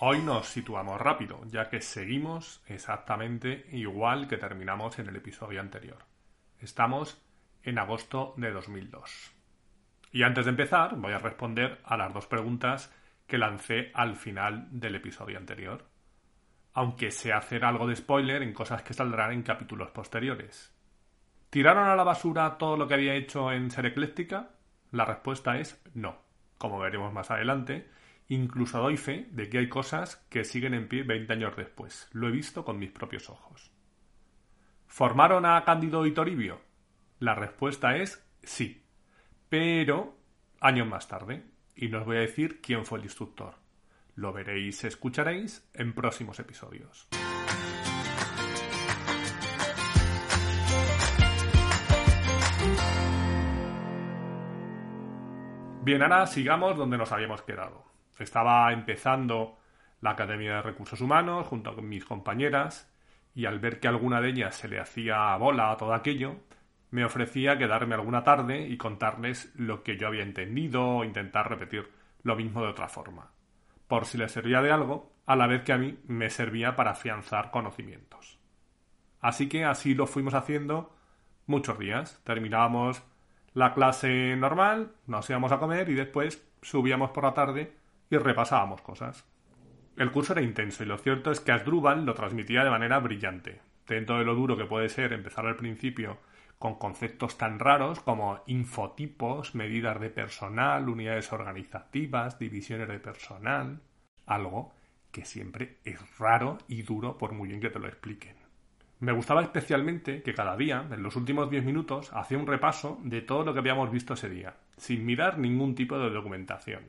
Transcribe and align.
Hoy 0.00 0.20
nos 0.22 0.48
situamos 0.48 1.00
rápido, 1.00 1.40
ya 1.46 1.68
que 1.68 1.80
seguimos 1.80 2.62
exactamente 2.66 3.66
igual 3.70 4.26
que 4.26 4.36
terminamos 4.36 4.98
en 4.98 5.08
el 5.08 5.14
episodio 5.14 5.60
anterior. 5.60 5.98
Estamos 6.58 7.22
en 7.62 7.78
agosto 7.78 8.34
de 8.36 8.50
2002. 8.50 9.32
Y 10.10 10.24
antes 10.24 10.46
de 10.46 10.50
empezar, 10.50 10.96
voy 10.96 11.12
a 11.12 11.18
responder 11.18 11.80
a 11.84 11.96
las 11.96 12.12
dos 12.12 12.26
preguntas 12.26 12.92
que 13.28 13.38
lancé 13.38 13.92
al 13.94 14.16
final 14.16 14.66
del 14.72 14.96
episodio 14.96 15.38
anterior. 15.38 15.86
Aunque 16.72 17.12
sé 17.12 17.32
hacer 17.32 17.64
algo 17.64 17.86
de 17.86 17.94
spoiler 17.94 18.42
en 18.42 18.52
cosas 18.52 18.82
que 18.82 18.94
saldrán 18.94 19.30
en 19.30 19.44
capítulos 19.44 19.92
posteriores. 19.92 20.74
¿Tiraron 21.50 21.88
a 21.88 21.94
la 21.94 22.02
basura 22.02 22.58
todo 22.58 22.76
lo 22.76 22.88
que 22.88 22.94
había 22.94 23.14
hecho 23.14 23.52
en 23.52 23.70
Ser 23.70 23.86
Ecléctica? 23.86 24.50
La 24.90 25.04
respuesta 25.04 25.56
es 25.56 25.80
no, 25.94 26.18
como 26.58 26.80
veremos 26.80 27.12
más 27.12 27.30
adelante, 27.30 27.88
Incluso 28.28 28.80
doy 28.80 28.96
fe 28.96 29.28
de 29.32 29.48
que 29.50 29.58
hay 29.58 29.68
cosas 29.68 30.16
que 30.30 30.44
siguen 30.44 30.74
en 30.74 30.88
pie 30.88 31.02
20 31.02 31.32
años 31.32 31.56
después. 31.56 32.08
Lo 32.12 32.28
he 32.28 32.32
visto 32.32 32.64
con 32.64 32.78
mis 32.78 32.90
propios 32.90 33.28
ojos. 33.28 33.70
¿Formaron 34.86 35.44
a 35.44 35.62
Cándido 35.64 36.06
y 36.06 36.12
Toribio? 36.12 36.60
La 37.18 37.34
respuesta 37.34 37.96
es 37.96 38.26
sí, 38.42 38.86
pero 39.48 40.18
años 40.60 40.88
más 40.88 41.08
tarde. 41.08 41.44
Y 41.76 41.88
no 41.88 41.98
os 41.98 42.06
voy 42.06 42.16
a 42.16 42.20
decir 42.20 42.60
quién 42.60 42.84
fue 42.84 42.98
el 42.98 43.04
instructor. 43.04 43.54
Lo 44.14 44.32
veréis, 44.32 44.84
escucharéis 44.84 45.68
en 45.74 45.92
próximos 45.92 46.38
episodios. 46.38 47.08
Bien, 55.82 56.02
ahora 56.02 56.26
sigamos 56.26 56.78
donde 56.78 56.96
nos 56.96 57.12
habíamos 57.12 57.42
quedado. 57.42 57.93
Estaba 58.18 58.72
empezando 58.72 59.58
la 60.00 60.10
Academia 60.10 60.56
de 60.56 60.62
Recursos 60.62 61.00
Humanos 61.00 61.46
junto 61.46 61.74
con 61.74 61.88
mis 61.88 62.04
compañeras 62.04 62.92
y 63.34 63.46
al 63.46 63.58
ver 63.58 63.80
que 63.80 63.88
alguna 63.88 64.20
de 64.20 64.30
ellas 64.30 64.54
se 64.54 64.68
le 64.68 64.78
hacía 64.78 65.36
bola 65.36 65.70
a 65.70 65.76
todo 65.76 65.94
aquello, 65.94 66.36
me 66.90 67.04
ofrecía 67.04 67.58
quedarme 67.58 67.94
alguna 67.94 68.22
tarde 68.22 68.68
y 68.68 68.76
contarles 68.76 69.52
lo 69.56 69.82
que 69.82 69.96
yo 69.96 70.06
había 70.06 70.22
entendido 70.22 70.86
o 70.86 71.04
intentar 71.04 71.48
repetir 71.48 71.90
lo 72.22 72.36
mismo 72.36 72.62
de 72.62 72.68
otra 72.68 72.88
forma, 72.88 73.32
por 73.88 74.06
si 74.06 74.16
les 74.16 74.30
servía 74.30 74.62
de 74.62 74.70
algo, 74.70 75.12
a 75.26 75.36
la 75.36 75.46
vez 75.46 75.62
que 75.62 75.72
a 75.72 75.78
mí 75.78 75.98
me 76.06 76.30
servía 76.30 76.76
para 76.76 76.92
afianzar 76.92 77.50
conocimientos. 77.50 78.38
Así 79.20 79.48
que 79.48 79.64
así 79.64 79.94
lo 79.94 80.06
fuimos 80.06 80.34
haciendo 80.34 80.94
muchos 81.46 81.78
días. 81.78 82.20
Terminábamos 82.24 83.02
la 83.54 83.72
clase 83.72 84.36
normal, 84.36 84.92
nos 85.06 85.28
íbamos 85.30 85.50
a 85.50 85.58
comer 85.58 85.88
y 85.88 85.94
después 85.94 86.46
subíamos 86.62 87.10
por 87.10 87.24
la 87.24 87.34
tarde 87.34 87.74
y 88.10 88.16
repasábamos 88.16 88.80
cosas. 88.82 89.26
El 89.96 90.10
curso 90.10 90.32
era 90.32 90.42
intenso 90.42 90.82
y 90.82 90.86
lo 90.86 90.98
cierto 90.98 91.30
es 91.30 91.40
que 91.40 91.52
Asdrúbal 91.52 92.04
lo 92.04 92.14
transmitía 92.14 92.64
de 92.64 92.70
manera 92.70 92.98
brillante. 92.98 93.60
Dentro 93.86 94.18
de 94.18 94.24
lo 94.24 94.34
duro 94.34 94.56
que 94.56 94.64
puede 94.64 94.88
ser 94.88 95.12
empezar 95.12 95.46
al 95.46 95.56
principio 95.56 96.18
con 96.58 96.76
conceptos 96.76 97.36
tan 97.36 97.58
raros 97.58 98.00
como 98.00 98.40
infotipos, 98.46 99.54
medidas 99.54 100.00
de 100.00 100.10
personal, 100.10 100.88
unidades 100.88 101.32
organizativas, 101.32 102.38
divisiones 102.38 102.88
de 102.88 102.98
personal, 102.98 103.80
algo 104.26 104.72
que 105.10 105.24
siempre 105.24 105.78
es 105.84 106.18
raro 106.18 106.58
y 106.66 106.82
duro 106.82 107.18
por 107.18 107.32
muy 107.32 107.48
bien 107.48 107.60
que 107.60 107.70
te 107.70 107.78
lo 107.78 107.86
expliquen. 107.86 108.36
Me 109.00 109.12
gustaba 109.12 109.42
especialmente 109.42 110.22
que 110.22 110.34
cada 110.34 110.56
día, 110.56 110.86
en 110.90 111.02
los 111.02 111.16
últimos 111.16 111.50
10 111.50 111.64
minutos, 111.64 112.10
hacía 112.14 112.38
un 112.38 112.46
repaso 112.46 112.98
de 113.04 113.20
todo 113.20 113.44
lo 113.44 113.52
que 113.52 113.58
habíamos 113.58 113.90
visto 113.90 114.14
ese 114.14 114.30
día, 114.30 114.56
sin 114.76 115.04
mirar 115.04 115.38
ningún 115.38 115.74
tipo 115.74 115.98
de 115.98 116.10
documentación. 116.10 116.84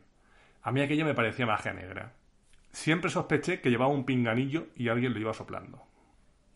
A 0.65 0.71
mí 0.71 0.81
aquello 0.81 1.05
me 1.05 1.13
parecía 1.13 1.45
magia 1.45 1.73
negra. 1.73 2.13
Siempre 2.71 3.11
sospeché 3.11 3.61
que 3.61 3.69
llevaba 3.69 3.91
un 3.91 4.03
pinganillo 4.03 4.65
y 4.75 4.89
alguien 4.89 5.13
lo 5.13 5.19
iba 5.19 5.31
soplando. 5.31 5.83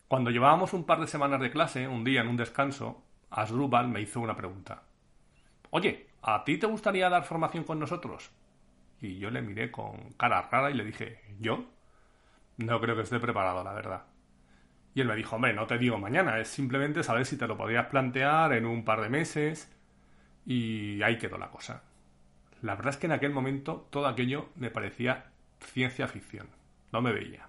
Cuando 0.07 0.31
llevábamos 0.31 0.73
un 0.73 0.83
par 0.83 0.99
de 0.99 1.05
semanas 1.05 1.39
de 1.39 1.51
clase, 1.51 1.87
un 1.87 2.03
día 2.03 2.21
en 2.21 2.27
un 2.27 2.35
descanso, 2.35 3.03
Asdrúbal 3.29 3.87
me 3.87 4.01
hizo 4.01 4.19
una 4.19 4.35
pregunta. 4.35 4.81
Oye, 5.69 6.07
¿a 6.23 6.43
ti 6.43 6.57
te 6.57 6.65
gustaría 6.65 7.07
dar 7.07 7.23
formación 7.23 7.63
con 7.63 7.77
nosotros? 7.77 8.31
Y 8.99 9.19
yo 9.19 9.29
le 9.29 9.43
miré 9.43 9.69
con 9.69 10.13
cara 10.17 10.41
rara 10.41 10.71
y 10.71 10.73
le 10.73 10.85
dije, 10.85 11.21
¿yo? 11.39 11.65
No 12.57 12.81
creo 12.81 12.95
que 12.95 13.03
esté 13.03 13.19
preparado, 13.19 13.63
la 13.63 13.73
verdad. 13.73 14.05
Y 14.95 15.01
él 15.01 15.07
me 15.07 15.15
dijo, 15.15 15.35
hombre, 15.35 15.53
no 15.53 15.67
te 15.67 15.77
digo 15.77 15.99
mañana, 15.99 16.39
es 16.39 16.47
simplemente 16.47 17.03
saber 17.03 17.27
si 17.27 17.37
te 17.37 17.45
lo 17.45 17.55
podías 17.55 17.85
plantear 17.85 18.53
en 18.53 18.65
un 18.65 18.83
par 18.83 19.01
de 19.01 19.09
meses. 19.09 19.71
Y 20.47 20.99
ahí 21.03 21.19
quedó 21.19 21.37
la 21.37 21.51
cosa. 21.51 21.83
La 22.61 22.75
verdad 22.75 22.93
es 22.93 22.97
que 22.97 23.05
en 23.05 23.13
aquel 23.13 23.31
momento 23.31 23.87
todo 23.89 24.07
aquello 24.07 24.49
me 24.55 24.69
parecía 24.69 25.27
ciencia 25.59 26.07
ficción. 26.07 26.47
No 26.91 27.01
me 27.01 27.13
veía. 27.13 27.47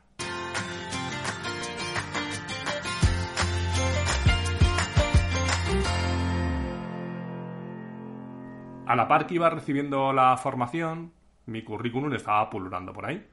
A 8.86 8.96
la 8.96 9.08
par 9.08 9.26
que 9.26 9.34
iba 9.34 9.50
recibiendo 9.50 10.12
la 10.12 10.36
formación, 10.36 11.12
mi 11.46 11.62
currículum 11.62 12.12
estaba 12.14 12.48
pululando 12.48 12.92
por 12.92 13.06
ahí. 13.06 13.26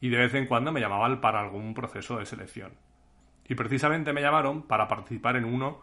Y 0.00 0.10
de 0.10 0.18
vez 0.18 0.34
en 0.34 0.46
cuando 0.46 0.72
me 0.72 0.80
llamaban 0.80 1.20
para 1.20 1.40
algún 1.40 1.72
proceso 1.74 2.18
de 2.18 2.26
selección. 2.26 2.72
Y 3.48 3.54
precisamente 3.54 4.12
me 4.12 4.20
llamaron 4.20 4.62
para 4.62 4.88
participar 4.88 5.36
en 5.36 5.44
uno 5.44 5.80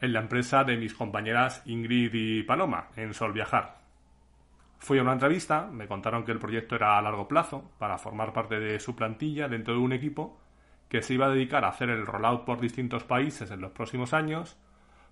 en 0.00 0.12
la 0.12 0.20
empresa 0.20 0.64
de 0.64 0.76
mis 0.76 0.94
compañeras 0.94 1.62
Ingrid 1.66 2.12
y 2.12 2.42
Paloma, 2.42 2.88
en 2.96 3.12
Sol 3.12 3.32
Viajar, 3.32 3.79
Fui 4.80 4.98
a 4.98 5.02
una 5.02 5.12
entrevista, 5.12 5.68
me 5.70 5.86
contaron 5.86 6.24
que 6.24 6.32
el 6.32 6.38
proyecto 6.38 6.74
era 6.74 6.96
a 6.96 7.02
largo 7.02 7.28
plazo, 7.28 7.70
para 7.78 7.98
formar 7.98 8.32
parte 8.32 8.58
de 8.58 8.80
su 8.80 8.96
plantilla 8.96 9.46
dentro 9.46 9.74
de 9.74 9.80
un 9.80 9.92
equipo 9.92 10.40
que 10.88 11.02
se 11.02 11.14
iba 11.14 11.26
a 11.26 11.30
dedicar 11.30 11.64
a 11.64 11.68
hacer 11.68 11.90
el 11.90 12.06
rollout 12.06 12.46
por 12.46 12.60
distintos 12.60 13.04
países 13.04 13.50
en 13.50 13.60
los 13.60 13.72
próximos 13.72 14.14
años, 14.14 14.58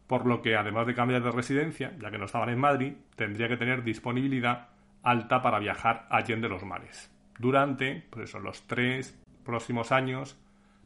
por 0.07 0.25
lo 0.25 0.41
que 0.41 0.57
además 0.57 0.87
de 0.87 0.95
cambiar 0.95 1.23
de 1.23 1.31
residencia, 1.31 1.93
ya 2.01 2.11
que 2.11 2.17
no 2.17 2.25
estaban 2.25 2.49
en 2.49 2.59
Madrid, 2.59 2.95
tendría 3.15 3.47
que 3.47 3.59
tener 3.59 3.85
disponibilidad 3.85 4.69
alta 5.03 5.43
para 5.43 5.59
viajar 5.59 6.07
allende 6.11 6.49
los 6.49 6.65
mares, 6.65 7.15
durante 7.39 8.07
pues 8.11 8.33
los 8.35 8.67
tres 8.67 9.23
próximos 9.45 9.93
años 9.93 10.41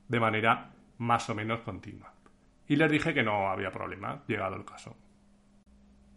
de 0.08 0.18
manera 0.18 0.72
más 0.98 1.30
o 1.30 1.36
menos 1.36 1.60
continua. 1.60 2.14
Y 2.66 2.74
les 2.74 2.90
dije 2.90 3.14
que 3.14 3.22
no 3.22 3.48
había 3.48 3.70
problema, 3.70 4.24
llegado 4.26 4.56
el 4.56 4.64
caso. 4.64 4.96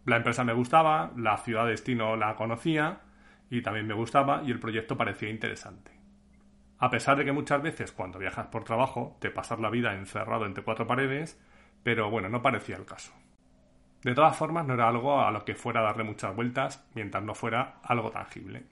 La 0.05 0.17
empresa 0.17 0.43
me 0.43 0.53
gustaba, 0.53 1.11
la 1.17 1.37
ciudad 1.37 1.65
de 1.65 1.71
destino 1.71 2.15
la 2.15 2.35
conocía 2.35 2.99
y 3.49 3.61
también 3.61 3.87
me 3.87 3.95
gustaba 3.95 4.43
y 4.43 4.51
el 4.51 4.59
proyecto 4.59 4.95
parecía 4.97 5.29
interesante. 5.29 5.91
A 6.77 6.89
pesar 6.89 7.17
de 7.17 7.25
que 7.25 7.31
muchas 7.31 7.61
veces 7.61 7.91
cuando 7.91 8.19
viajas 8.19 8.47
por 8.47 8.63
trabajo 8.63 9.17
te 9.19 9.31
pasas 9.31 9.59
la 9.59 9.69
vida 9.69 9.95
encerrado 9.95 10.45
entre 10.45 10.63
cuatro 10.63 10.85
paredes, 10.85 11.41
pero 11.81 12.09
bueno, 12.11 12.29
no 12.29 12.41
parecía 12.41 12.75
el 12.75 12.85
caso. 12.85 13.13
De 14.03 14.13
todas 14.13 14.35
formas, 14.37 14.67
no 14.67 14.75
era 14.75 14.87
algo 14.87 15.19
a 15.19 15.31
lo 15.31 15.43
que 15.45 15.55
fuera 15.55 15.79
a 15.79 15.85
darle 15.85 16.03
muchas 16.03 16.35
vueltas 16.35 16.85
mientras 16.93 17.23
no 17.23 17.33
fuera 17.33 17.79
algo 17.81 18.11
tangible. 18.11 18.63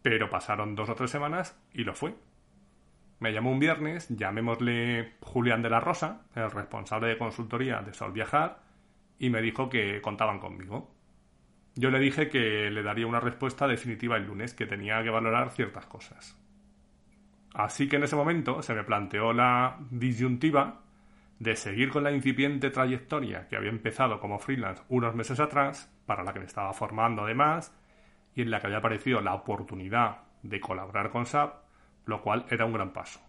Pero 0.00 0.30
pasaron 0.30 0.74
dos 0.74 0.88
o 0.88 0.94
tres 0.94 1.10
semanas 1.10 1.60
y 1.74 1.84
lo 1.84 1.94
fue. 1.94 2.14
Me 3.18 3.32
llamó 3.32 3.50
un 3.50 3.58
viernes, 3.58 4.08
llamémosle 4.08 5.14
Julián 5.20 5.60
de 5.60 5.68
la 5.68 5.80
Rosa, 5.80 6.22
el 6.34 6.50
responsable 6.50 7.08
de 7.08 7.18
consultoría 7.18 7.82
de 7.82 7.92
Sol 7.92 8.12
Viajar, 8.12 8.63
y 9.18 9.30
me 9.30 9.42
dijo 9.42 9.68
que 9.68 10.00
contaban 10.00 10.38
conmigo. 10.38 10.94
Yo 11.76 11.90
le 11.90 11.98
dije 11.98 12.28
que 12.28 12.70
le 12.70 12.82
daría 12.82 13.06
una 13.06 13.20
respuesta 13.20 13.66
definitiva 13.66 14.16
el 14.16 14.26
lunes, 14.26 14.54
que 14.54 14.66
tenía 14.66 15.02
que 15.02 15.10
valorar 15.10 15.50
ciertas 15.50 15.86
cosas. 15.86 16.38
Así 17.52 17.88
que 17.88 17.96
en 17.96 18.04
ese 18.04 18.16
momento 18.16 18.62
se 18.62 18.74
me 18.74 18.84
planteó 18.84 19.32
la 19.32 19.78
disyuntiva 19.90 20.82
de 21.38 21.56
seguir 21.56 21.90
con 21.90 22.04
la 22.04 22.12
incipiente 22.12 22.70
trayectoria 22.70 23.48
que 23.48 23.56
había 23.56 23.70
empezado 23.70 24.20
como 24.20 24.38
freelance 24.38 24.82
unos 24.88 25.14
meses 25.14 25.40
atrás, 25.40 25.92
para 26.06 26.22
la 26.22 26.32
que 26.32 26.40
me 26.40 26.46
estaba 26.46 26.72
formando 26.72 27.22
además, 27.22 27.76
y 28.34 28.42
en 28.42 28.50
la 28.50 28.60
que 28.60 28.66
había 28.66 28.78
aparecido 28.78 29.20
la 29.20 29.34
oportunidad 29.34 30.22
de 30.42 30.60
colaborar 30.60 31.10
con 31.10 31.26
SAP, 31.26 31.54
lo 32.06 32.22
cual 32.22 32.46
era 32.50 32.66
un 32.66 32.72
gran 32.72 32.92
paso. 32.92 33.20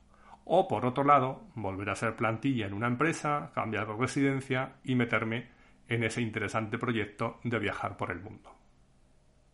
O 0.43 0.67
por 0.67 0.85
otro 0.85 1.03
lado, 1.03 1.47
volver 1.55 1.89
a 1.89 1.95
ser 1.95 2.15
plantilla 2.15 2.67
en 2.67 2.73
una 2.73 2.87
empresa, 2.87 3.51
cambiar 3.55 3.87
de 3.87 3.95
residencia 3.95 4.73
y 4.83 4.95
meterme 4.95 5.54
en 5.87 6.03
ese 6.03 6.21
interesante 6.21 6.77
proyecto 6.77 7.39
de 7.43 7.59
viajar 7.59 7.97
por 7.97 8.11
el 8.11 8.19
mundo. 8.19 8.55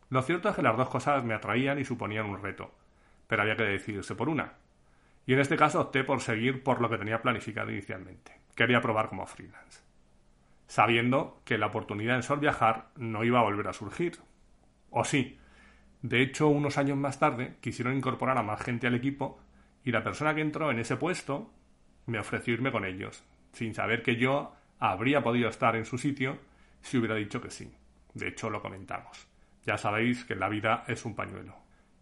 Lo 0.10 0.22
cierto 0.22 0.50
es 0.50 0.56
que 0.56 0.62
las 0.62 0.76
dos 0.78 0.90
cosas 0.90 1.24
me 1.24 1.34
atraían 1.34 1.80
y 1.80 1.86
suponían 1.86 2.26
un 2.26 2.42
reto, 2.42 2.74
pero 3.28 3.44
había 3.44 3.56
que 3.56 3.64
decidirse 3.64 4.16
por 4.16 4.30
una. 4.30 4.54
Y 5.26 5.34
en 5.34 5.40
este 5.40 5.56
caso 5.56 5.80
opté 5.80 6.04
por 6.04 6.22
seguir 6.22 6.64
por 6.64 6.82
lo 6.82 6.90
que 6.90 6.98
tenía 6.98 7.22
planificado 7.22 7.72
inicialmente. 7.72 8.34
Quería 8.56 8.82
probar 8.82 9.08
como 9.08 9.26
freelance. 9.26 9.84
Sabiendo 10.68 11.42
que 11.46 11.58
la 11.58 11.68
oportunidad 11.68 12.16
en 12.16 12.24
Sol 12.24 12.40
Viajar 12.40 12.90
no 12.96 13.24
iba 13.24 13.40
a 13.40 13.44
volver 13.44 13.68
a 13.68 13.74
surgir. 13.74 14.20
O 14.90 15.06
sí. 15.06 15.38
De 16.02 16.22
hecho, 16.22 16.48
unos 16.48 16.78
años 16.78 16.98
más 16.98 17.20
tarde 17.20 17.56
quisieron 17.62 17.96
incorporar 17.96 18.38
a 18.38 18.44
más 18.44 18.62
gente 18.62 18.88
al 18.88 18.96
equipo 18.96 19.40
y 19.84 19.92
la 19.92 20.04
persona 20.04 20.34
que 20.36 20.42
entró 20.42 20.72
en 20.72 20.80
ese 20.80 20.98
puesto 20.98 21.52
me 22.06 22.20
ofreció 22.20 22.54
irme 22.54 22.72
con 22.72 22.86
ellos, 22.86 23.24
sin 23.54 23.74
saber 23.74 24.02
que 24.04 24.18
yo 24.18 24.56
habría 24.82 25.22
podido 25.22 25.48
estar 25.48 25.76
en 25.76 25.86
su 25.86 25.98
sitio 25.98 26.40
si 26.82 26.98
hubiera 26.98 27.16
dicho 27.16 27.40
que 27.40 27.52
sí. 27.52 27.72
De 28.14 28.28
hecho, 28.28 28.50
lo 28.50 28.62
comentamos. 28.62 29.28
Ya 29.64 29.78
sabéis 29.78 30.26
que 30.26 30.36
la 30.36 30.50
vida 30.50 30.84
es 30.88 31.06
un 31.06 31.16
pañuelo. 31.16 31.56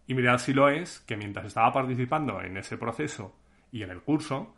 Y 0.08 0.16
mirad 0.16 0.40
si 0.40 0.54
lo 0.54 0.70
es, 0.70 1.02
que 1.02 1.18
mientras 1.18 1.46
estaba 1.46 1.74
participando 1.74 2.42
en 2.42 2.58
ese 2.58 2.78
proceso 2.78 3.36
y 3.72 3.84
en 3.84 3.92
el 3.92 4.02
curso, 4.02 4.56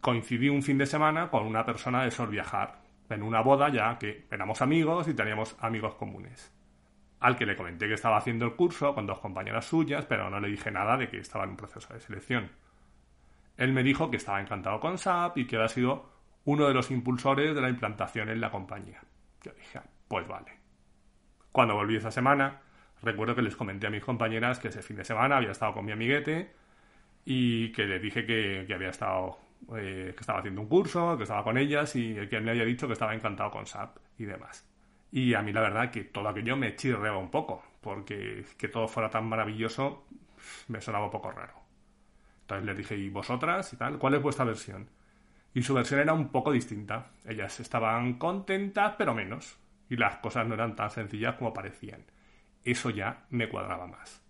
coincidí 0.00 0.50
un 0.50 0.62
fin 0.62 0.76
de 0.78 0.86
semana 0.86 1.30
con 1.30 1.46
una 1.46 1.64
persona 1.64 2.04
de 2.04 2.10
Sol 2.10 2.28
Viajar, 2.28 2.82
en 3.08 3.22
una 3.22 3.40
boda 3.40 3.70
ya 3.70 3.98
que 3.98 4.26
éramos 4.30 4.60
amigos 4.60 5.08
y 5.08 5.14
teníamos 5.14 5.56
amigos 5.58 5.94
comunes. 5.94 6.54
Al 7.20 7.36
que 7.36 7.46
le 7.46 7.56
comenté 7.56 7.88
que 7.88 7.94
estaba 7.94 8.18
haciendo 8.18 8.44
el 8.44 8.54
curso 8.54 8.94
con 8.94 9.06
dos 9.06 9.18
compañeras 9.18 9.64
suyas, 9.64 10.04
pero 10.04 10.28
no 10.28 10.40
le 10.40 10.48
dije 10.48 10.70
nada 10.70 10.98
de 10.98 11.08
que 11.08 11.18
estaba 11.18 11.44
en 11.44 11.50
un 11.50 11.56
proceso 11.56 11.94
de 11.94 12.00
selección. 12.00 12.50
Él 13.56 13.72
me 13.72 13.82
dijo 13.82 14.10
que 14.10 14.18
estaba 14.18 14.40
encantado 14.40 14.78
con 14.78 14.98
SAP 14.98 15.38
y 15.38 15.46
que 15.46 15.56
había 15.56 15.68
sido 15.68 16.11
uno 16.44 16.66
de 16.66 16.74
los 16.74 16.90
impulsores 16.90 17.54
de 17.54 17.60
la 17.60 17.68
implantación 17.68 18.28
en 18.28 18.40
la 18.40 18.50
compañía. 18.50 19.00
Yo 19.42 19.52
dije, 19.52 19.80
pues 20.08 20.26
vale. 20.26 20.52
Cuando 21.52 21.74
volví 21.74 21.96
esa 21.96 22.10
semana, 22.10 22.60
recuerdo 23.02 23.34
que 23.34 23.42
les 23.42 23.56
comenté 23.56 23.86
a 23.86 23.90
mis 23.90 24.04
compañeras 24.04 24.58
que 24.58 24.68
ese 24.68 24.82
fin 24.82 24.96
de 24.96 25.04
semana 25.04 25.36
había 25.36 25.50
estado 25.50 25.74
con 25.74 25.84
mi 25.84 25.92
amiguete 25.92 26.52
y 27.24 27.70
que 27.72 27.84
le 27.84 27.98
dije 27.98 28.24
que, 28.26 28.66
había 28.74 28.88
estado, 28.88 29.38
eh, 29.76 30.12
que 30.14 30.20
estaba 30.20 30.40
haciendo 30.40 30.60
un 30.60 30.68
curso, 30.68 31.16
que 31.16 31.24
estaba 31.24 31.44
con 31.44 31.58
ellas 31.58 31.94
y 31.94 32.14
que 32.28 32.40
me 32.40 32.50
había 32.50 32.64
dicho 32.64 32.86
que 32.86 32.94
estaba 32.94 33.14
encantado 33.14 33.50
con 33.50 33.66
SAP 33.66 33.98
y 34.18 34.24
demás. 34.24 34.66
Y 35.10 35.34
a 35.34 35.42
mí 35.42 35.52
la 35.52 35.60
verdad 35.60 35.90
que 35.90 36.04
todo 36.04 36.28
aquello 36.28 36.56
me 36.56 36.74
chirreaba 36.74 37.18
un 37.18 37.30
poco, 37.30 37.62
porque 37.80 38.44
que 38.56 38.68
todo 38.68 38.88
fuera 38.88 39.10
tan 39.10 39.26
maravilloso 39.26 40.06
me 40.68 40.80
sonaba 40.80 41.04
un 41.04 41.10
poco 41.10 41.30
raro. 41.30 41.54
Entonces 42.42 42.66
les 42.66 42.76
dije, 42.76 42.96
¿y 42.96 43.08
vosotras 43.10 43.72
y 43.72 43.76
tal? 43.76 43.98
¿Cuál 43.98 44.14
es 44.14 44.22
vuestra 44.22 44.44
versión? 44.44 44.88
Y 45.54 45.62
su 45.62 45.74
versión 45.74 46.00
era 46.00 46.14
un 46.14 46.28
poco 46.28 46.52
distinta. 46.52 47.10
Ellas 47.24 47.60
estaban 47.60 48.14
contentas, 48.14 48.94
pero 48.96 49.14
menos. 49.14 49.58
Y 49.88 49.96
las 49.96 50.16
cosas 50.16 50.46
no 50.46 50.54
eran 50.54 50.76
tan 50.76 50.90
sencillas 50.90 51.36
como 51.36 51.52
parecían. 51.52 52.04
Eso 52.64 52.90
ya 52.90 53.26
me 53.30 53.48
cuadraba 53.48 53.86
más. 53.86 54.22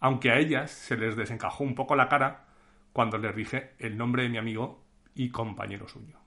Aunque 0.00 0.30
a 0.30 0.38
ellas 0.38 0.70
se 0.70 0.96
les 0.96 1.16
desencajó 1.16 1.64
un 1.64 1.74
poco 1.74 1.96
la 1.96 2.08
cara 2.08 2.44
cuando 2.92 3.18
les 3.18 3.34
dije 3.34 3.74
el 3.78 3.96
nombre 3.96 4.24
de 4.24 4.28
mi 4.28 4.38
amigo 4.38 4.84
y 5.14 5.30
compañero 5.30 5.88
suyo. 5.88 6.18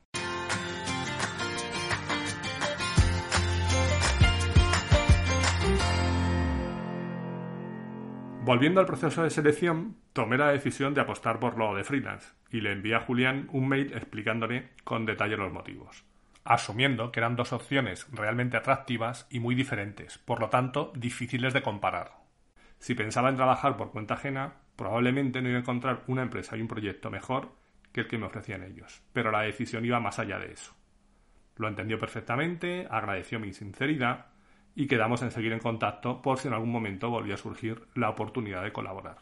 Volviendo 8.46 8.82
al 8.82 8.86
proceso 8.86 9.24
de 9.24 9.30
selección, 9.30 9.96
tomé 10.12 10.38
la 10.38 10.52
decisión 10.52 10.94
de 10.94 11.00
apostar 11.00 11.40
por 11.40 11.58
lo 11.58 11.74
de 11.76 11.86
freelance 11.86 12.34
y 12.52 12.60
le 12.60 12.74
envié 12.74 12.94
a 12.94 13.00
Julián 13.00 13.48
un 13.54 13.70
mail 13.70 13.94
explicándole 13.94 14.72
con 14.84 15.06
detalle 15.06 15.38
los 15.38 15.54
motivos, 15.54 16.04
asumiendo 16.44 17.10
que 17.10 17.22
eran 17.22 17.38
dos 17.38 17.54
opciones 17.54 18.06
realmente 18.12 18.58
atractivas 18.58 19.28
y 19.30 19.40
muy 19.40 19.56
diferentes, 19.56 20.18
por 20.18 20.42
lo 20.42 20.50
tanto 20.50 20.92
difíciles 20.94 21.54
de 21.54 21.62
comparar. 21.62 22.18
Si 22.80 22.96
pensaba 22.96 23.30
en 23.30 23.38
trabajar 23.38 23.78
por 23.78 23.92
cuenta 23.92 24.16
ajena, 24.16 24.56
probablemente 24.76 25.42
no 25.42 25.48
iba 25.48 25.60
a 25.60 25.62
encontrar 25.62 26.04
una 26.08 26.24
empresa 26.24 26.58
y 26.58 26.62
un 26.62 26.68
proyecto 26.68 27.10
mejor 27.10 27.54
que 27.94 28.02
el 28.02 28.08
que 28.10 28.18
me 28.18 28.26
ofrecían 28.26 28.64
ellos, 28.64 29.04
pero 29.14 29.32
la 29.32 29.44
decisión 29.44 29.86
iba 29.86 30.02
más 30.02 30.20
allá 30.20 30.38
de 30.38 30.52
eso. 30.52 30.76
Lo 31.56 31.70
entendió 31.70 31.98
perfectamente, 31.98 32.88
agradeció 32.92 33.40
mi 33.40 33.54
sinceridad 33.54 34.33
y 34.76 34.88
quedamos 34.88 35.22
en 35.22 35.32
seguir 35.32 35.54
en 35.54 35.60
contacto 35.60 36.22
por 36.22 36.40
si 36.40 36.48
en 36.48 36.54
algún 36.54 36.72
momento 36.72 37.10
volvía 37.10 37.36
a 37.36 37.38
surgir 37.38 37.88
la 37.96 38.10
oportunidad 38.10 38.64
de 38.64 38.74
colaborar. 38.74 39.18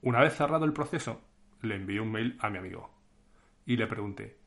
Una 0.00 0.20
vez 0.20 0.36
cerrado 0.36 0.64
el 0.64 0.72
proceso, 0.72 1.20
le 1.62 1.74
envié 1.76 2.00
un 2.00 2.10
mail 2.12 2.36
a 2.40 2.50
mi 2.50 2.58
amigo 2.58 2.90
y 3.66 3.76
le 3.76 3.86
pregunté 3.86 4.38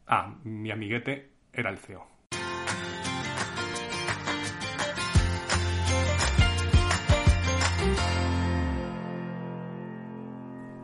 Ah, 0.06 0.36
mi 0.44 0.72
amiguete 0.72 1.32
era 1.54 1.70
el 1.70 1.78
CEO. 1.78 2.17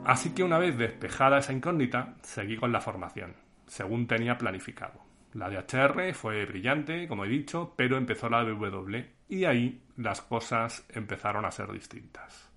Así 0.05 0.31
que 0.31 0.43
una 0.43 0.59
vez 0.59 0.77
despejada 0.77 1.37
esa 1.37 1.53
incógnita, 1.53 2.15
seguí 2.23 2.57
con 2.57 2.73
la 2.73 2.81
formación, 2.81 3.35
según 3.67 4.05
tenía 4.05 4.37
planificado. 4.37 4.99
La 5.31 5.49
de 5.49 5.57
HR 5.57 6.13
fue 6.13 6.45
brillante, 6.45 7.07
como 7.07 7.23
he 7.23 7.29
dicho, 7.29 7.73
pero 7.77 7.95
empezó 7.95 8.29
la 8.29 8.43
de 8.43 8.51
W 8.51 9.09
y 9.29 9.45
ahí 9.45 9.81
las 9.95 10.21
cosas 10.21 10.85
empezaron 10.89 11.45
a 11.45 11.51
ser 11.51 11.71
distintas. 11.71 12.51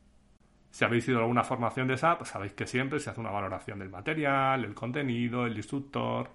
Si 0.70 0.84
habéis 0.84 1.06
ido 1.08 1.18
a 1.18 1.22
alguna 1.22 1.44
formación 1.44 1.86
de 1.86 1.96
SAP, 1.96 2.24
sabéis 2.24 2.52
que 2.52 2.66
siempre 2.66 2.98
se 2.98 3.10
hace 3.10 3.20
una 3.20 3.30
valoración 3.30 3.78
del 3.78 3.90
material, 3.90 4.64
el 4.64 4.74
contenido, 4.74 5.46
el 5.46 5.56
instructor. 5.56 6.28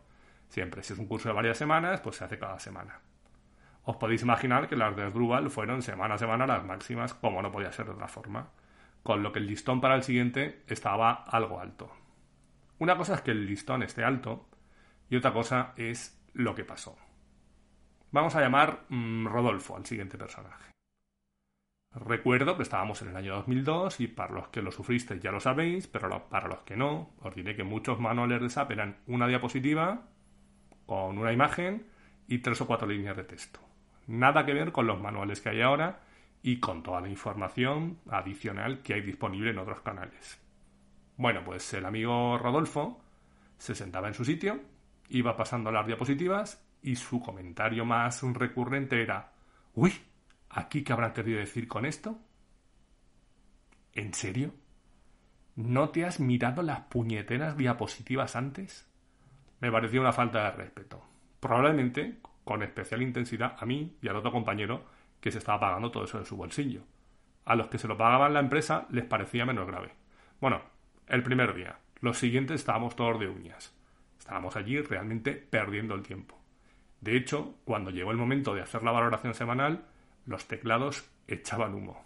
Siempre, 0.48 0.82
si 0.82 0.94
es 0.94 1.00
un 1.00 1.08
curso 1.08 1.28
de 1.28 1.36
varias 1.36 1.58
semanas, 1.58 2.00
pues 2.00 2.16
se 2.16 2.24
hace 2.24 2.40
cada 2.40 2.58
semana. 2.58 3.02
Os 3.84 3.98
podéis 3.98 4.22
imaginar 4.22 4.70
que 4.70 4.78
las 4.78 4.96
de 4.96 5.12
Drupal 5.12 5.50
fueron 5.50 5.82
semana 5.82 6.16
a 6.16 6.18
semana 6.18 6.48
las 6.48 6.64
máximas, 6.64 7.14
como 7.14 7.42
no 7.42 7.52
podía 7.52 7.72
ser 7.72 7.88
de 7.88 7.92
otra 7.92 8.08
forma 8.08 8.48
con 9.04 9.24
lo 9.24 9.32
que 9.32 9.40
el 9.40 9.48
listón 9.48 9.82
para 9.82 9.96
el 9.96 10.04
siguiente 10.04 10.64
estaba 10.68 11.12
algo 11.12 11.60
alto. 11.60 11.92
Una 12.80 12.98
cosa 12.98 13.16
es 13.16 13.22
que 13.22 13.32
el 13.32 13.46
listón 13.46 13.84
esté 13.84 14.04
alto 14.04 14.50
y 15.10 15.16
otra 15.16 15.34
cosa 15.34 15.74
es 15.76 16.20
lo 16.34 16.56
que 16.56 16.64
pasó. 16.64 16.98
Vamos 18.12 18.36
a 18.36 18.42
llamar 18.42 18.86
mm, 18.90 19.28
Rodolfo 19.28 19.76
al 19.76 19.86
siguiente 19.86 20.18
personaje. 20.18 20.72
Recuerdo 21.94 22.56
que 22.56 22.64
estábamos 22.64 23.02
en 23.02 23.10
el 23.10 23.18
año 23.18 23.36
2002 23.36 24.00
y 24.00 24.08
para 24.08 24.34
los 24.34 24.48
que 24.48 24.62
lo 24.62 24.72
sufristeis 24.72 25.22
ya 25.22 25.32
lo 25.32 25.42
sabéis, 25.42 25.88
pero 25.88 26.30
para 26.30 26.48
los 26.48 26.60
que 26.60 26.78
no, 26.78 27.12
os 27.22 27.36
diré 27.36 27.56
que 27.56 27.66
muchos 27.66 28.00
manuales 28.00 28.42
de 28.42 28.50
SAP 28.50 28.72
eran 28.72 28.98
una 29.08 29.28
diapositiva 29.28 30.08
con 30.86 31.18
una 31.18 31.34
imagen 31.34 31.86
y 32.28 32.40
tres 32.40 32.62
o 32.62 32.68
cuatro 32.68 32.88
líneas 32.88 33.18
de 33.18 33.26
texto. 33.26 33.60
Nada 34.08 34.46
que 34.46 34.54
ver 34.54 34.72
con 34.72 34.88
los 34.88 35.02
manuales 35.02 35.42
que 35.42 35.50
hay 35.50 35.62
ahora 35.62 36.00
y 36.44 36.60
con 36.60 36.82
toda 36.84 37.02
la 37.02 37.10
información 37.10 38.00
adicional 38.10 38.82
que 38.82 38.94
hay 38.96 39.02
disponible 39.02 39.52
en 39.52 39.60
otros 39.60 39.82
canales. 39.82 40.40
Bueno, 41.18 41.44
pues 41.44 41.74
el 41.74 41.86
amigo 41.86 42.38
Rodolfo 42.38 43.02
se 43.58 43.76
sentaba 43.76 44.08
en 44.08 44.14
su 44.14 44.26
sitio, 44.26 44.60
iba 45.10 45.36
pasando 45.36 45.72
las 45.72 45.86
diapositivas 45.86 46.66
y 46.82 46.96
su 46.96 47.22
comentario 47.22 47.86
más 47.86 48.24
recurrente 48.24 49.02
era 49.02 49.34
Uy, 49.74 49.94
¿aquí 50.50 50.84
qué 50.84 50.94
habrá 50.94 51.14
querido 51.14 51.40
decir 51.40 51.68
con 51.68 51.86
esto? 51.86 52.18
¿En 53.94 54.14
serio? 54.14 54.54
¿No 55.56 55.90
te 55.90 56.06
has 56.06 56.20
mirado 56.20 56.64
las 56.64 56.82
puñeteras 56.82 57.56
diapositivas 57.58 58.36
antes? 58.36 58.90
Me 59.60 59.72
pareció 59.72 60.02
una 60.02 60.12
falta 60.12 60.46
de 60.46 60.52
respeto. 60.52 61.04
Probablemente, 61.40 62.20
con 62.44 62.64
especial 62.64 63.02
intensidad, 63.02 63.56
a 63.60 63.66
mí 63.66 63.98
y 64.02 64.08
al 64.08 64.16
otro 64.16 64.32
compañero 64.32 64.86
que 65.22 65.32
se 65.32 65.38
estaba 65.38 65.60
pagando 65.60 65.92
todo 65.92 66.04
eso 66.04 66.20
de 66.20 66.26
su 66.26 66.36
bolsillo. 66.36 66.82
A 67.46 67.56
los 67.56 67.68
que 67.68 67.78
se 67.78 67.88
lo 67.88 67.98
pagaban 67.98 68.34
la 68.34 68.40
empresa 68.40 68.88
les 68.90 69.06
parecía 69.06 69.46
menos 69.46 69.68
grave. 69.68 69.94
Bueno, 70.42 70.62
el 71.08 71.24
primer 71.24 71.54
día. 71.54 71.78
Los 72.02 72.18
siguientes 72.18 72.60
estábamos 72.60 72.96
todos 72.96 73.20
de 73.20 73.28
uñas. 73.28 73.74
Estábamos 74.20 74.56
allí 74.56 74.82
realmente 74.82 75.34
perdiendo 75.34 75.94
el 75.94 76.02
tiempo. 76.02 76.38
De 77.00 77.16
hecho, 77.16 77.56
cuando 77.64 77.92
llegó 77.92 78.12
el 78.12 78.18
momento 78.18 78.54
de 78.54 78.62
hacer 78.62 78.84
la 78.84 78.92
valoración 78.92 79.34
semanal, 79.34 79.86
los 80.26 80.46
teclados 80.48 81.10
echaban 81.28 81.74
humo. 81.74 82.04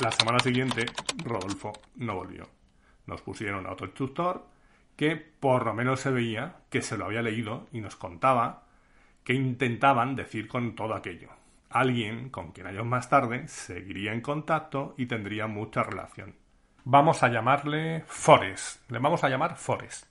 La 0.00 0.10
semana 0.12 0.38
siguiente, 0.38 0.86
Rodolfo 1.24 1.72
no 1.96 2.16
volvió. 2.16 2.48
Nos 3.06 3.20
pusieron 3.20 3.66
a 3.66 3.72
otro 3.72 3.86
instructor 3.86 4.46
que 4.96 5.16
por 5.16 5.64
lo 5.64 5.74
menos 5.74 6.00
se 6.00 6.10
veía 6.10 6.56
que 6.70 6.82
se 6.82 6.96
lo 6.96 7.06
había 7.06 7.22
leído 7.22 7.66
y 7.72 7.80
nos 7.80 7.96
contaba 7.96 8.66
que 9.30 9.34
intentaban 9.34 10.16
decir 10.16 10.48
con 10.48 10.74
todo 10.74 10.92
aquello. 10.92 11.28
Alguien 11.68 12.30
con 12.30 12.50
quien 12.50 12.66
años 12.66 12.84
más 12.84 13.08
tarde 13.08 13.46
seguiría 13.46 14.12
en 14.12 14.22
contacto 14.22 14.96
y 14.98 15.06
tendría 15.06 15.46
mucha 15.46 15.84
relación. 15.84 16.34
Vamos 16.82 17.22
a 17.22 17.28
llamarle 17.28 18.02
Forrest. 18.08 18.90
Le 18.90 18.98
vamos 18.98 19.22
a 19.22 19.28
llamar 19.28 19.56
Forrest. 19.56 20.06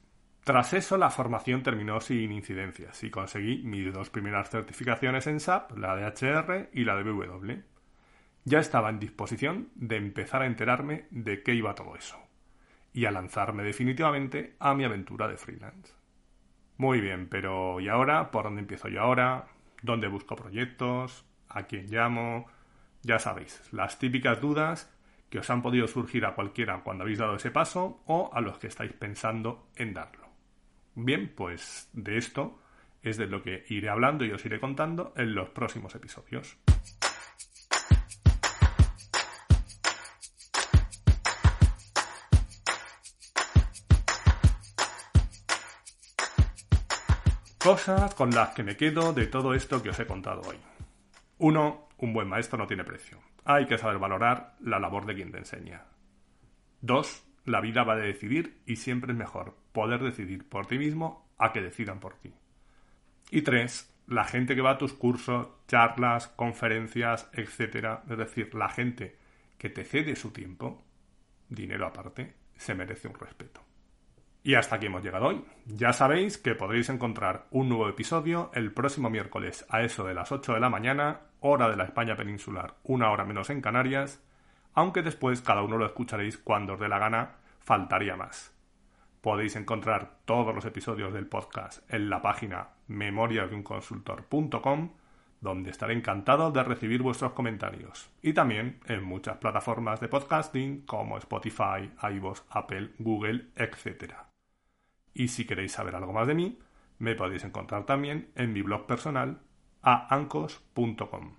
Tras 0.46 0.72
eso, 0.72 0.98
la 0.98 1.10
formación 1.10 1.64
terminó 1.64 2.00
sin 2.00 2.32
incidencias 2.32 3.04
y 3.04 3.10
conseguí 3.10 3.62
mis 3.64 3.94
dos 3.94 4.10
primeras 4.10 4.50
certificaciones 4.50 5.28
en 5.28 5.42
SAP, 5.42 5.78
la 5.78 5.98
de 5.98 6.06
HR 6.06 6.70
y 6.72 6.86
la 6.86 6.96
de 6.96 7.04
BW. 7.04 7.52
Ya 8.46 8.60
estaba 8.60 8.90
en 8.90 9.02
disposición 9.02 9.68
de 9.76 9.98
empezar 9.98 10.44
a 10.44 10.48
enterarme 10.48 11.08
de 11.12 11.44
qué 11.44 11.54
iba 11.54 11.76
todo 11.76 11.98
eso 11.98 12.18
y 12.94 13.04
a 13.04 13.12
lanzarme 13.12 13.64
definitivamente 13.64 14.56
a 14.60 14.74
mi 14.74 14.86
aventura 14.86 15.28
de 15.28 15.36
freelance. 15.36 15.99
Muy 16.80 17.02
bien, 17.02 17.28
pero 17.28 17.82
¿y 17.82 17.90
ahora? 17.90 18.32
¿Por 18.32 18.46
dónde 18.46 18.62
empiezo 18.62 18.88
yo 18.88 19.02
ahora? 19.02 19.48
¿Dónde 19.82 20.08
busco 20.08 20.38
proyectos? 20.38 21.26
¿A 21.50 21.64
quién 21.64 21.88
llamo? 21.88 22.46
Ya 23.04 23.20
sabéis, 23.20 23.62
las 23.74 24.00
típicas 24.00 24.40
dudas 24.40 24.90
que 25.30 25.40
os 25.40 25.50
han 25.50 25.62
podido 25.62 25.90
surgir 25.90 26.26
a 26.26 26.36
cualquiera 26.36 26.82
cuando 26.82 27.04
habéis 27.04 27.20
dado 27.20 27.36
ese 27.36 27.52
paso 27.52 28.02
o 28.06 28.32
a 28.34 28.40
los 28.40 28.60
que 28.60 28.68
estáis 28.68 28.94
pensando 28.94 29.68
en 29.76 29.94
darlo. 29.94 30.30
Bien, 30.96 31.30
pues 31.36 31.90
de 31.92 32.18
esto 32.18 32.62
es 33.04 33.18
de 33.18 33.28
lo 33.28 33.44
que 33.44 33.66
iré 33.68 33.90
hablando 33.90 34.24
y 34.24 34.32
os 34.32 34.46
iré 34.46 34.62
contando 34.62 35.12
en 35.18 35.36
los 35.36 35.50
próximos 35.50 35.94
episodios. 35.96 36.58
Cosas 47.70 48.16
con 48.16 48.32
las 48.32 48.50
que 48.56 48.64
me 48.64 48.76
quedo 48.76 49.14
de 49.14 49.28
todo 49.28 49.54
esto 49.54 49.84
que 49.84 49.92
os 49.92 50.00
he 50.00 50.08
contado 50.08 50.42
hoy. 50.42 50.56
Uno, 51.38 51.88
Un 51.98 52.14
buen 52.14 52.28
maestro 52.28 52.58
no 52.58 52.66
tiene 52.66 52.84
precio. 52.84 53.20
Hay 53.46 53.68
que 53.68 53.78
saber 53.78 54.00
valorar 54.00 54.56
la 54.60 54.80
labor 54.80 55.06
de 55.06 55.14
quien 55.14 55.32
te 55.32 55.38
enseña. 55.38 55.84
Dos, 56.82 57.24
La 57.46 57.62
vida 57.62 57.84
va 57.84 57.94
a 57.94 57.98
decidir 57.98 58.64
y 58.66 58.78
siempre 58.78 59.12
es 59.12 59.18
mejor 59.20 59.56
poder 59.72 60.02
decidir 60.02 60.50
por 60.50 60.66
ti 60.66 60.80
mismo 60.80 61.30
a 61.38 61.54
que 61.54 61.62
decidan 61.62 62.00
por 62.00 62.16
ti. 62.16 62.34
Y 63.30 63.44
tres, 63.44 63.96
La 64.08 64.24
gente 64.24 64.56
que 64.56 64.64
va 64.64 64.72
a 64.72 64.78
tus 64.80 64.94
cursos, 64.94 65.50
charlas, 65.68 66.28
conferencias, 66.30 67.30
etc., 67.34 68.00
es 68.10 68.18
decir, 68.18 68.56
la 68.56 68.70
gente 68.70 69.16
que 69.60 69.70
te 69.70 69.84
cede 69.84 70.16
su 70.16 70.32
tiempo, 70.32 70.84
dinero 71.50 71.86
aparte, 71.86 72.34
se 72.58 72.74
merece 72.74 73.08
un 73.08 73.14
respeto. 73.14 73.69
Y 74.44 74.56
hasta 74.56 74.76
aquí 74.76 74.86
hemos 74.86 75.04
llegado 75.04 75.28
hoy. 75.28 75.44
Ya 75.66 75.92
sabéis 75.92 76.38
que 76.38 76.56
podréis 76.56 76.90
encontrar 76.90 77.48
un 77.52 77.68
nuevo 77.68 77.90
episodio 77.90 78.52
el 78.54 78.72
próximo 78.72 79.10
miércoles 79.10 79.66
a 79.70 79.82
eso 79.82 80.06
de 80.06 80.14
las 80.14 80.32
8 80.32 80.54
de 80.54 80.60
la 80.60 80.70
mañana, 80.70 81.22
hora 81.42 81.70
de 81.70 81.76
la 81.76 81.84
España 81.84 82.16
peninsular, 82.16 82.76
una 82.84 83.12
hora 83.12 83.26
menos 83.26 83.50
en 83.50 83.62
Canarias, 83.62 84.24
aunque 84.74 85.02
después 85.02 85.42
cada 85.42 85.62
uno 85.62 85.78
lo 85.78 85.86
escucharéis 85.86 86.38
cuando 86.38 86.74
os 86.74 86.80
dé 86.80 86.88
la 86.88 87.00
gana, 87.00 87.36
faltaría 87.60 88.16
más. 88.16 88.54
Podéis 89.22 89.58
encontrar 89.58 90.20
todos 90.24 90.56
los 90.56 90.64
episodios 90.64 91.14
del 91.14 91.28
podcast 91.28 91.84
en 91.92 92.10
la 92.10 92.22
página 92.22 92.70
memoriasdeunconsultor.com, 92.88 94.92
donde 95.42 95.72
estaré 95.72 95.94
encantado 95.94 96.52
de 96.52 96.64
recibir 96.64 97.02
vuestros 97.02 97.34
comentarios. 97.34 98.10
Y 98.22 98.32
también 98.32 98.80
en 98.88 99.04
muchas 99.04 99.38
plataformas 99.38 100.00
de 100.00 100.08
podcasting 100.08 100.86
como 100.86 101.18
Spotify, 101.18 101.92
iVoox, 102.02 102.44
Apple, 102.50 102.92
Google, 103.00 103.48
etc. 103.58 104.29
Y 105.20 105.28
si 105.28 105.44
queréis 105.44 105.74
saber 105.74 105.96
algo 105.96 106.14
más 106.14 106.28
de 106.28 106.34
mí, 106.34 106.58
me 106.98 107.14
podéis 107.14 107.44
encontrar 107.44 107.86
también 107.86 108.32
en 108.36 108.54
mi 108.54 108.62
blog 108.62 108.86
personal 108.86 109.42
a 109.82 110.16
ancos.com. 110.16 111.36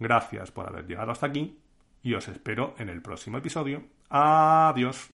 Gracias 0.00 0.50
por 0.50 0.66
haber 0.66 0.88
llegado 0.88 1.12
hasta 1.12 1.26
aquí 1.26 1.56
y 2.02 2.14
os 2.14 2.26
espero 2.26 2.74
en 2.78 2.88
el 2.88 3.02
próximo 3.02 3.38
episodio. 3.38 3.84
Adiós. 4.10 5.15